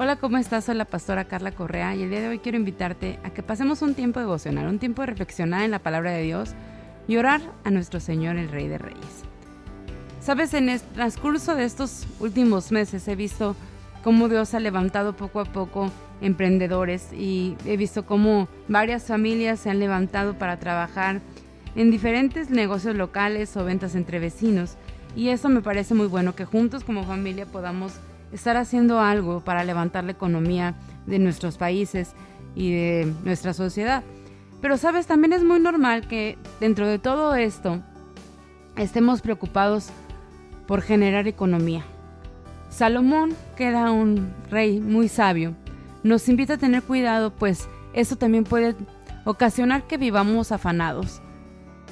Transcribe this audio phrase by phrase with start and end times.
[0.00, 0.66] Hola, ¿cómo estás?
[0.66, 3.82] Soy la pastora Carla Correa y el día de hoy quiero invitarte a que pasemos
[3.82, 6.50] un tiempo devocional, un tiempo de reflexionar en la palabra de Dios
[7.08, 9.24] y orar a nuestro Señor, el Rey de Reyes.
[10.20, 13.56] Sabes, en el transcurso de estos últimos meses he visto
[14.04, 15.90] cómo Dios ha levantado poco a poco
[16.20, 21.20] emprendedores y he visto cómo varias familias se han levantado para trabajar
[21.74, 24.76] en diferentes negocios locales o ventas entre vecinos.
[25.16, 27.94] Y eso me parece muy bueno, que juntos como familia podamos
[28.32, 30.74] estar haciendo algo para levantar la economía
[31.06, 32.14] de nuestros países
[32.54, 34.02] y de nuestra sociedad.
[34.60, 37.80] Pero sabes, también es muy normal que dentro de todo esto
[38.76, 39.90] estemos preocupados
[40.66, 41.84] por generar economía.
[42.68, 45.54] Salomón, que era un rey muy sabio,
[46.02, 48.74] nos invita a tener cuidado, pues eso también puede
[49.24, 51.22] ocasionar que vivamos afanados.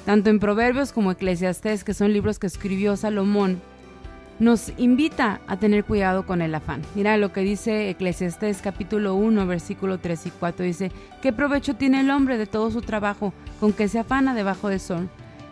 [0.05, 3.61] Tanto en Proverbios como Eclesiastés, que son libros que escribió Salomón,
[4.39, 6.81] nos invita a tener cuidado con el afán.
[6.95, 10.65] Mira lo que dice Eclesiastés capítulo 1, versículo 3 y 4.
[10.65, 10.91] Dice,
[11.21, 14.79] ¿qué provecho tiene el hombre de todo su trabajo con que se afana debajo del
[14.79, 15.09] sol?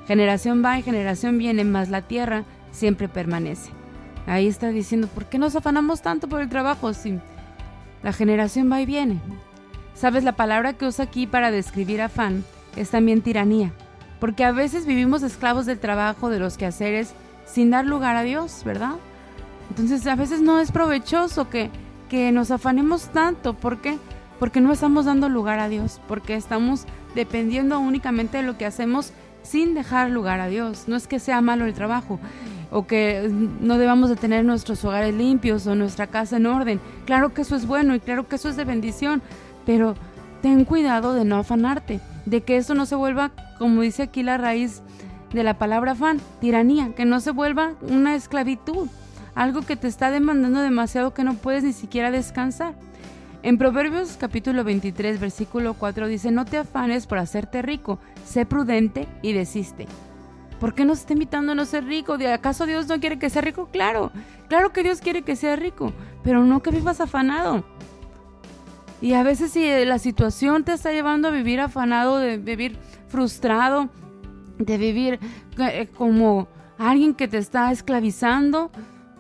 [0.08, 3.72] Generación va y generación viene, mas la tierra siempre permanece.
[4.28, 7.20] Ahí está diciendo, ¿por qué nos afanamos tanto por el trabajo si
[8.04, 9.20] la generación va y viene?
[9.96, 12.44] Sabes, la palabra que usa aquí para describir afán
[12.76, 13.72] es también tiranía,
[14.20, 17.14] porque a veces vivimos esclavos del trabajo, de los quehaceres,
[17.46, 18.96] sin dar lugar a Dios, ¿verdad?
[19.70, 21.70] Entonces a veces no es provechoso que,
[22.10, 23.54] que nos afanemos tanto.
[23.54, 23.98] ¿Por qué?
[24.40, 29.14] Porque no estamos dando lugar a Dios, porque estamos dependiendo únicamente de lo que hacemos
[29.44, 30.86] sin dejar lugar a Dios.
[30.88, 32.20] No es que sea malo el trabajo
[32.72, 36.82] o que no debamos de tener nuestros hogares limpios o nuestra casa en orden.
[37.06, 39.22] Claro que eso es bueno y claro que eso es de bendición,
[39.66, 39.96] pero
[40.42, 44.38] ten cuidado de no afanarte, de que eso no se vuelva, como dice aquí la
[44.38, 44.82] raíz
[45.36, 48.88] de la palabra afán, tiranía, que no se vuelva una esclavitud,
[49.36, 52.74] algo que te está demandando demasiado que no puedes ni siquiera descansar.
[53.44, 59.08] En Proverbios capítulo 23, versículo 4 dice, no te afanes por hacerte rico, sé prudente
[59.22, 59.88] y desiste.
[60.60, 62.18] ¿Por qué nos está invitando a no ser rico?
[62.18, 63.68] ¿De acaso Dios no quiere que sea rico?
[63.72, 64.12] Claro,
[64.48, 65.92] claro que Dios quiere que sea rico,
[66.24, 67.64] pero no que vivas afanado.
[69.02, 72.78] Y a veces si la situación te está llevando a vivir afanado, de vivir
[73.10, 73.90] frustrado,
[74.58, 75.20] de vivir
[75.60, 78.72] eh, como alguien que te está esclavizando.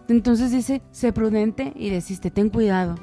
[0.07, 2.95] Entonces dice, sé prudente y desiste, ten cuidado.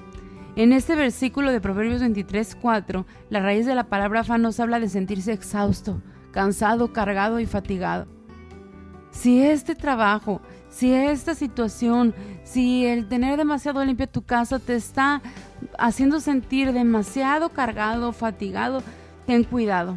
[0.55, 4.81] En este versículo de Proverbios 23, 4, la raíz de la palabra afán nos habla
[4.81, 8.07] de sentirse exhausto, cansado, cargado y fatigado.
[9.11, 15.23] Si este trabajo, si esta situación, si el tener demasiado limpia tu casa te está
[15.79, 18.83] haciendo sentir demasiado cargado, fatigado,
[19.27, 19.97] ten cuidado.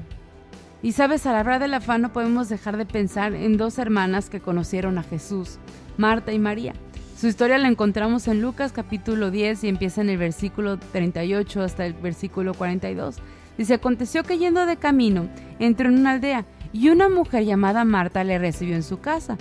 [0.81, 4.39] Y sabes, al hablar del afán no podemos dejar de pensar en dos hermanas que
[4.39, 5.57] conocieron a Jesús,
[5.97, 6.73] Marta y María.
[7.17, 11.85] Su historia la encontramos en Lucas capítulo 10 y empieza en el versículo 38 hasta
[11.85, 13.17] el versículo 42.
[13.57, 18.23] Dice, aconteció que yendo de camino, entró en una aldea y una mujer llamada Marta
[18.25, 19.37] le recibió en su casa.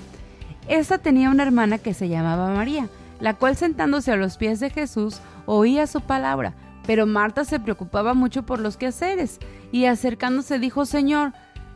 [0.69, 2.89] Esta tenía una hermana que se llamaba María,
[3.21, 6.55] la cual sentándose a los pies de Jesús oía su palabra,
[6.87, 9.39] pero Marta se preocupaba mucho por los quehaceres
[9.72, 11.33] y acercándose dijo, Señor,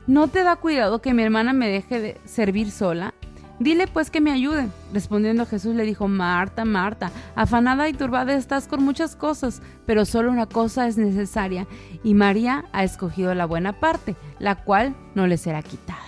[0.07, 3.15] ¿no te da cuidado que mi hermana me deje de servir sola?
[3.59, 4.69] Dile pues que me ayude.
[4.93, 10.31] Respondiendo Jesús le dijo, Marta, Marta, afanada y turbada estás con muchas cosas, pero solo
[10.31, 11.67] una cosa es necesaria,
[12.05, 15.99] y María ha escogido la buena parte, la cual no le será quitada.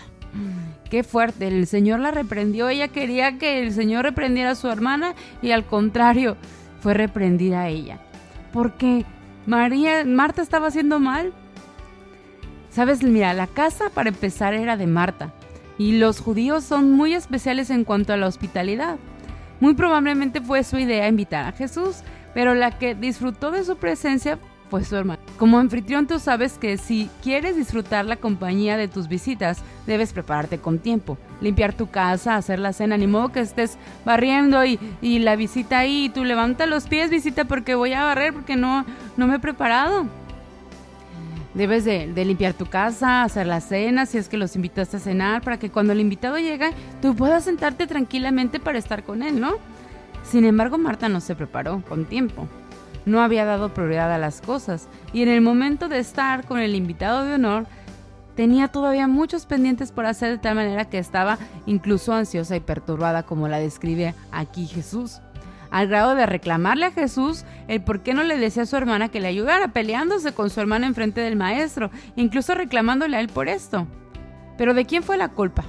[0.88, 5.14] Qué fuerte, el Señor la reprendió, ella quería que el Señor reprendiera a su hermana
[5.42, 6.36] y al contrario,
[6.80, 8.00] fue reprendida a ella
[8.52, 9.04] porque
[9.46, 11.32] María, Marta estaba haciendo mal.
[12.70, 15.32] Sabes, mira, la casa para empezar era de Marta
[15.78, 18.98] y los judíos son muy especiales en cuanto a la hospitalidad.
[19.60, 22.02] Muy probablemente fue su idea invitar a Jesús,
[22.34, 24.38] pero la que disfrutó de su presencia
[24.68, 25.19] fue su hermano.
[25.40, 30.58] Como anfitrión tú sabes que si quieres disfrutar la compañía de tus visitas, debes prepararte
[30.58, 35.36] con tiempo, limpiar tu casa, hacer la cena, ni modo que estés barriendo y, la
[35.36, 38.84] visita ahí y tú levanta los pies, visita porque voy a barrer porque no,
[39.16, 40.04] no me he preparado.
[41.54, 45.00] Debes de, de, limpiar tu casa, hacer la cena, si es que los invitaste a
[45.00, 49.40] cenar, para que cuando el invitado llegue, tú puedas sentarte tranquilamente para estar con él,
[49.40, 49.54] ¿no?
[50.22, 52.46] Sin embargo, Marta no se preparó con tiempo
[53.06, 56.74] no había dado prioridad a las cosas y en el momento de estar con el
[56.74, 57.66] invitado de honor
[58.36, 63.22] tenía todavía muchos pendientes por hacer de tal manera que estaba incluso ansiosa y perturbada
[63.22, 65.20] como la describe aquí Jesús.
[65.70, 69.08] Al grado de reclamarle a Jesús el por qué no le decía a su hermana
[69.08, 73.48] que le ayudara, peleándose con su hermana enfrente del maestro, incluso reclamándole a él por
[73.48, 73.86] esto.
[74.58, 75.64] Pero ¿de quién fue la culpa?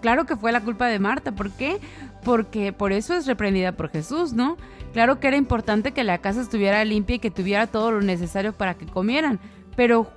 [0.00, 1.32] Claro que fue la culpa de Marta.
[1.32, 1.80] ¿Por qué?
[2.22, 4.56] Porque por eso es reprendida por Jesús, ¿no?
[4.92, 8.52] Claro que era importante que la casa estuviera limpia y que tuviera todo lo necesario
[8.52, 9.38] para que comieran,
[9.76, 10.10] pero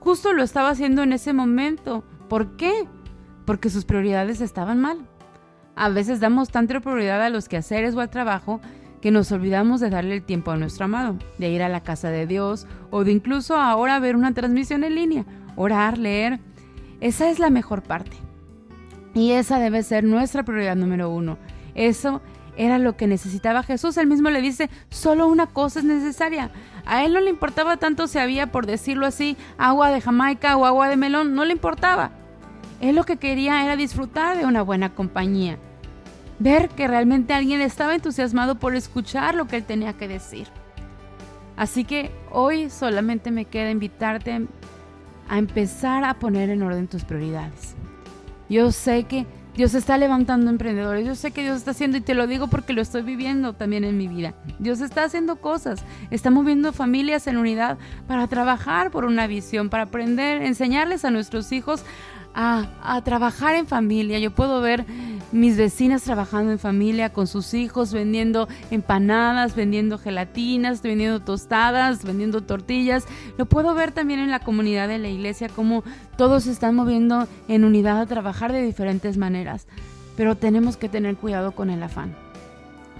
[0.00, 2.04] justo lo estaba haciendo en ese momento.
[2.28, 2.72] ¿Por qué?
[3.44, 4.98] Porque sus prioridades estaban mal.
[5.74, 8.60] A veces damos tanta prioridad a los quehaceres o al trabajo
[9.00, 12.10] que nos olvidamos de darle el tiempo a nuestro amado, de ir a la casa
[12.10, 16.40] de Dios o de incluso ahora ver una transmisión en línea, orar, leer.
[17.00, 18.16] Esa es la mejor parte.
[19.16, 21.38] Y esa debe ser nuestra prioridad número uno.
[21.74, 22.20] Eso
[22.58, 23.96] era lo que necesitaba Jesús.
[23.96, 26.50] Él mismo le dice, solo una cosa es necesaria.
[26.84, 30.66] A él no le importaba tanto si había, por decirlo así, agua de Jamaica o
[30.66, 32.10] agua de melón, no le importaba.
[32.82, 35.56] Él lo que quería era disfrutar de una buena compañía.
[36.38, 40.48] Ver que realmente alguien estaba entusiasmado por escuchar lo que él tenía que decir.
[41.56, 44.46] Así que hoy solamente me queda invitarte
[45.26, 47.76] a empezar a poner en orden tus prioridades.
[48.48, 49.26] Yo sé que
[49.56, 51.06] Dios está levantando emprendedores.
[51.06, 53.84] Yo sé que Dios está haciendo, y te lo digo porque lo estoy viviendo también
[53.84, 54.34] en mi vida.
[54.58, 59.84] Dios está haciendo cosas, está moviendo familias en unidad para trabajar por una visión, para
[59.84, 61.84] aprender, enseñarles a nuestros hijos
[62.34, 64.18] a, trabajar en familia.
[64.18, 64.84] Yo puedo ver
[65.32, 72.42] mis vecinas trabajando en familia con sus hijos, vendiendo empanadas, vendiendo gelatinas, vendiendo tostadas, vendiendo
[72.42, 73.06] tortillas.
[73.36, 75.82] Lo puedo ver también en la comunidad de la iglesia, como
[76.16, 79.66] todos se están moviendo en unidad a trabajar de diferentes maneras.
[80.16, 82.14] Pero tenemos que tener cuidado con el afán.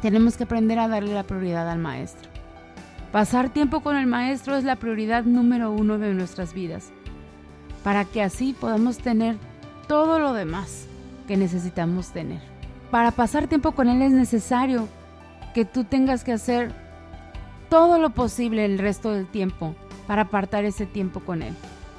[0.03, 2.29] Tenemos que aprender a darle la prioridad al maestro.
[3.13, 6.93] Pasar tiempo con el maestro es la prioridad número uno de nuestras vidas
[7.83, 9.37] para que así podamos tener
[9.87, 10.89] todo lo demás
[11.27, 12.41] que necesitamos tener.
[12.91, 14.89] Para pasar tiempo con Él es necesario
[15.55, 16.73] que tú tengas que hacer
[17.69, 19.75] todo lo posible el resto del tiempo
[20.07, 21.55] para apartar ese tiempo con Él.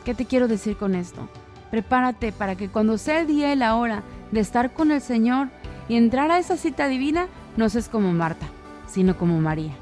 [0.05, 1.27] ¿Qué te quiero decir con esto?
[1.71, 5.49] Prepárate para que cuando sea el día y la hora de estar con el Señor
[5.89, 7.27] y entrar a esa cita divina,
[7.57, 8.47] no seas como Marta,
[8.87, 9.73] sino como María.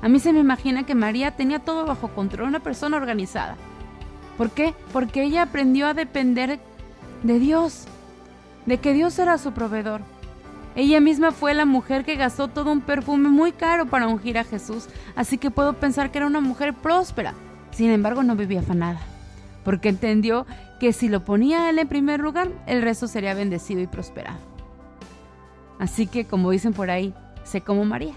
[0.00, 3.56] A mí se me imagina que María tenía todo bajo control, una persona organizada.
[4.36, 4.74] ¿Por qué?
[4.92, 6.58] Porque ella aprendió a depender
[7.22, 7.86] de Dios,
[8.66, 10.00] de que Dios era su proveedor.
[10.76, 14.44] Ella misma fue la mujer que gastó todo un perfume muy caro para ungir a
[14.44, 17.34] Jesús, así que puedo pensar que era una mujer próspera.
[17.70, 19.00] Sin embargo, no vivía afanada,
[19.64, 20.46] porque entendió
[20.80, 24.38] que si lo ponía él en primer lugar, el resto sería bendecido y prosperado.
[25.78, 27.14] Así que, como dicen por ahí,
[27.44, 28.14] sé como María,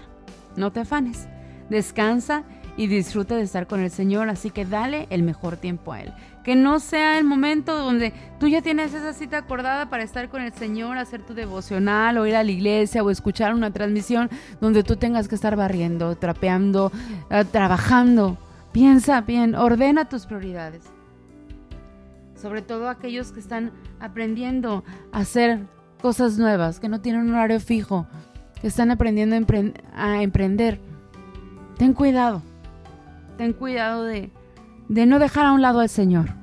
[0.56, 1.28] no te afanes,
[1.70, 2.42] descansa
[2.76, 6.12] y disfrute de estar con el Señor, así que dale el mejor tiempo a Él.
[6.48, 10.40] Que no sea el momento donde tú ya tienes esa cita acordada para estar con
[10.40, 14.82] el Señor, hacer tu devocional o ir a la iglesia o escuchar una transmisión donde
[14.82, 16.90] tú tengas que estar barriendo, trapeando,
[17.28, 18.38] eh, trabajando.
[18.72, 20.84] Piensa bien, ordena tus prioridades.
[22.34, 25.66] Sobre todo aquellos que están aprendiendo a hacer
[26.00, 28.06] cosas nuevas, que no tienen un horario fijo,
[28.62, 30.80] que están aprendiendo a emprender.
[31.76, 32.40] Ten cuidado
[33.36, 34.30] ten cuidado de,
[34.88, 36.37] de no dejar a un lado al Señor.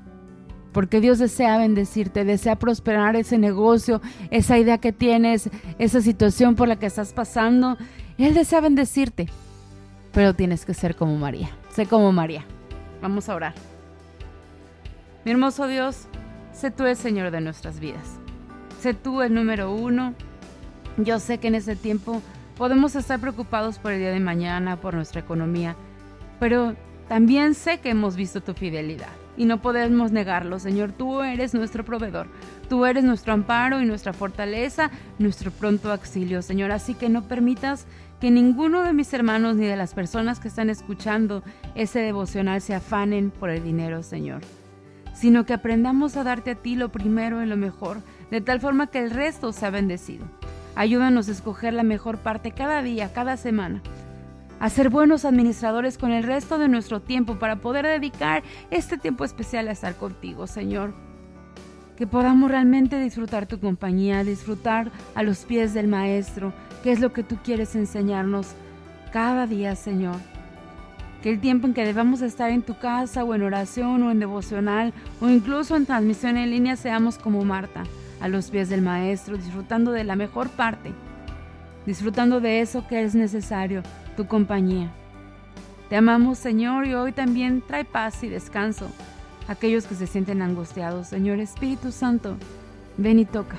[0.75, 5.49] Porque Dios desea bendecirte, desea prosperar ese negocio, esa idea que tienes,
[5.79, 7.77] esa situación por la que estás pasando.
[8.17, 9.29] Él desea bendecirte.
[10.11, 11.47] Pero tienes que ser como María.
[11.69, 12.43] Sé como María.
[13.01, 13.53] Vamos a orar.
[15.23, 16.09] Mi hermoso Dios,
[16.51, 18.19] sé tú el Señor de nuestras vidas.
[18.81, 20.13] Sé tú el número uno.
[20.97, 22.21] Yo sé que en ese tiempo
[22.57, 25.77] podemos estar preocupados por el día de mañana, por nuestra economía,
[26.37, 26.75] pero
[27.07, 30.91] también sé que hemos visto tu fidelidad y no podemos negarlo, Señor.
[30.91, 32.27] Tú eres nuestro proveedor,
[32.69, 36.71] tú eres nuestro amparo y nuestra fortaleza, nuestro pronto auxilio, Señor.
[36.71, 37.85] Así que no permitas
[38.19, 41.43] que ninguno de mis hermanos ni de las personas que están escuchando
[41.75, 44.41] ese devocional se afanen por el dinero, Señor,
[45.13, 48.01] sino que aprendamos a darte a ti lo primero y lo mejor,
[48.31, 50.25] de tal forma que el resto sea bendecido.
[50.75, 53.81] Ayúdanos a escoger la mejor parte cada día, cada semana
[54.59, 59.25] a ser buenos administradores con el resto de nuestro tiempo para poder dedicar este tiempo
[59.25, 60.93] especial a estar contigo, Señor.
[61.97, 67.13] Que podamos realmente disfrutar tu compañía, disfrutar a los pies del Maestro, que es lo
[67.13, 68.53] que tú quieres enseñarnos
[69.11, 70.17] cada día, Señor.
[71.21, 74.19] Que el tiempo en que debamos estar en tu casa o en oración o en
[74.19, 77.83] devocional o incluso en transmisión en línea seamos como Marta,
[78.19, 80.93] a los pies del Maestro, disfrutando de la mejor parte,
[81.85, 83.83] disfrutando de eso que es necesario
[84.15, 84.91] tu compañía.
[85.89, 88.89] Te amamos, Señor, y hoy también trae paz y descanso
[89.47, 91.07] a aquellos que se sienten angustiados.
[91.07, 92.37] Señor Espíritu Santo,
[92.97, 93.57] ven y toca.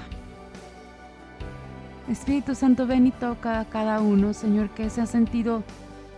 [2.09, 5.63] Espíritu Santo, ven y toca a cada uno, Señor, que se ha sentido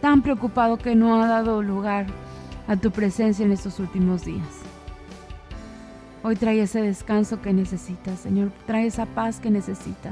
[0.00, 2.06] tan preocupado que no ha dado lugar
[2.66, 4.46] a tu presencia en estos últimos días.
[6.22, 10.10] Hoy trae ese descanso que necesita, Señor, trae esa paz que necesita.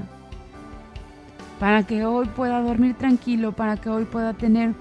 [1.59, 4.75] Para que hoy pueda dormir tranquilo, para que hoy pueda tener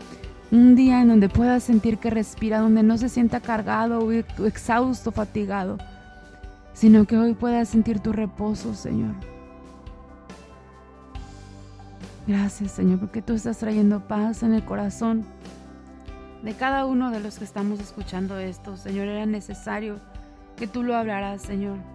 [0.51, 5.77] un día en donde pueda sentir que respira, donde no se sienta cargado exhausto, fatigado,
[6.73, 9.15] sino que hoy pueda sentir tu reposo, Señor.
[12.27, 15.25] Gracias, Señor, porque tú estás trayendo paz en el corazón
[16.41, 18.77] de cada uno de los que estamos escuchando esto.
[18.77, 19.99] Señor, era necesario
[20.57, 21.94] que tú lo hablaras, Señor.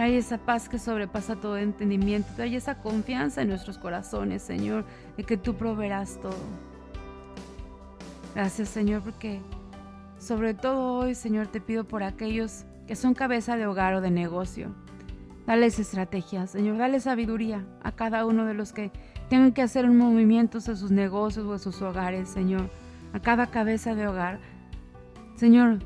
[0.00, 2.30] Trae esa paz que sobrepasa todo entendimiento.
[2.34, 4.86] Trae esa confianza en nuestros corazones, Señor,
[5.18, 6.38] de que tú proveerás todo.
[8.34, 9.42] Gracias, Señor, porque
[10.18, 14.10] sobre todo hoy, Señor, te pido por aquellos que son cabeza de hogar o de
[14.10, 14.74] negocio.
[15.46, 18.90] Dales estrategia, Señor, dale sabiduría a cada uno de los que
[19.28, 22.70] tengan que hacer movimientos a sus negocios o a sus hogares, Señor,
[23.12, 24.40] a cada cabeza de hogar.
[25.36, 25.80] Señor,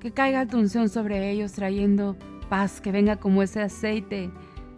[0.00, 2.16] que caiga tu unción sobre ellos trayendo
[2.52, 4.30] paz, que venga como ese aceite,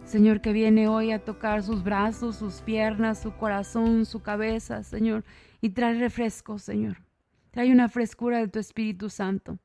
[0.05, 5.25] Señor, que viene hoy a tocar sus brazos, sus piernas, su corazón, su cabeza, Señor,
[5.59, 7.01] y trae refresco, Señor.
[7.51, 9.59] Trae una frescura de tu Espíritu Santo.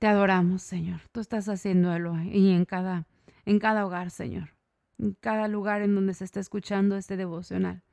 [0.00, 1.02] Te adoramos, Señor.
[1.12, 3.06] Tú estás haciéndolo y en cada,
[3.44, 4.56] en cada hogar, Señor.
[4.98, 7.84] En cada lugar en donde se está escuchando este devocional.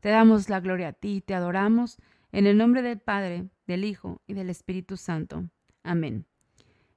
[0.00, 1.98] Te damos la gloria a ti, te adoramos
[2.32, 5.44] en el nombre del Padre, del Hijo y del Espíritu Santo.
[5.82, 6.24] Amén.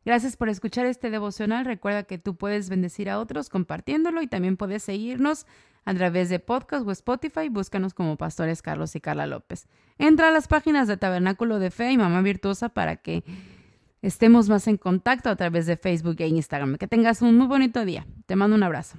[0.07, 1.65] Gracias por escuchar este devocional.
[1.65, 5.45] Recuerda que tú puedes bendecir a otros compartiéndolo y también puedes seguirnos
[5.83, 7.49] a través de podcast o Spotify.
[7.49, 9.67] Búscanos como Pastores Carlos y Carla López.
[9.97, 13.25] Entra a las páginas de Tabernáculo de Fe y Mamá Virtuosa para que
[14.01, 16.77] estemos más en contacto a través de Facebook e Instagram.
[16.77, 18.07] Que tengas un muy bonito día.
[18.27, 18.97] Te mando un abrazo.